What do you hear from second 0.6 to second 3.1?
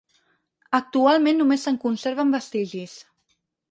Actualment només se'n conserven vestigis.